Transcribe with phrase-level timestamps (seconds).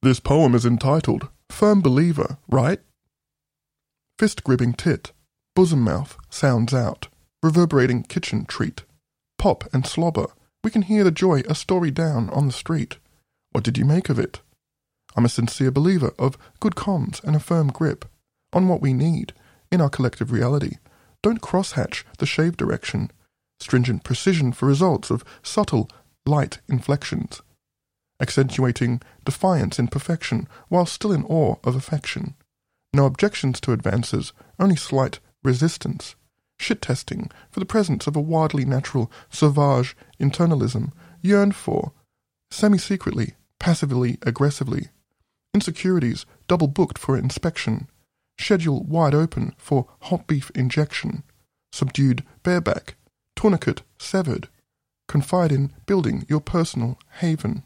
[0.00, 2.78] This poem is entitled Firm Believer, right?
[4.16, 5.10] Fist gripping tit,
[5.56, 7.08] bosom mouth, sounds out,
[7.42, 8.84] reverberating kitchen treat.
[9.38, 10.26] Pop and slobber,
[10.62, 12.98] we can hear the joy a story down on the street.
[13.50, 14.40] What did you make of it?
[15.16, 18.04] I'm a sincere believer of good comms and a firm grip
[18.52, 19.32] on what we need
[19.72, 20.76] in our collective reality.
[21.24, 23.10] Don't crosshatch the shave direction.
[23.58, 25.90] Stringent precision for results of subtle,
[26.24, 27.42] light inflections.
[28.20, 32.34] Accentuating defiance in perfection while still in awe of affection.
[32.92, 36.16] No objections to advances, only slight resistance.
[36.58, 41.92] Shit testing for the presence of a wildly natural sauvage internalism yearned for,
[42.50, 44.88] semi secretly, passively, aggressively.
[45.54, 47.88] Insecurities double booked for inspection.
[48.38, 51.22] Schedule wide open for hot beef injection.
[51.72, 52.96] Subdued bareback.
[53.36, 54.48] Tourniquet severed.
[55.06, 57.62] Confide in building your personal haven.